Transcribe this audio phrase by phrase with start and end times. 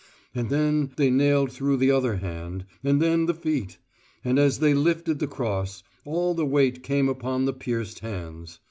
[0.33, 3.77] And then they nailed through the other hand: and then the feet.
[4.25, 8.57] And as they lifted the Cross, all the weight came upon the pierced hands.